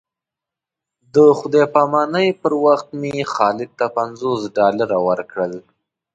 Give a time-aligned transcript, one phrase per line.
[1.13, 5.53] د خدای په امانۍ پر وخت مې خالد ته پنځوس ډالره ورکړل.